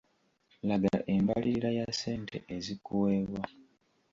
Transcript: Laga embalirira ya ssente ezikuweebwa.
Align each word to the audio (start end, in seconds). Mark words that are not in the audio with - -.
Laga 0.67 0.93
embalirira 1.15 1.69
ya 1.77 1.85
ssente 1.91 2.37
ezikuweebwa. 2.55 3.43